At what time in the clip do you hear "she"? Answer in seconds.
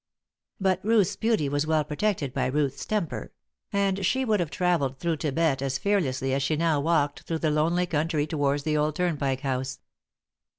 4.03-4.25, 6.41-6.55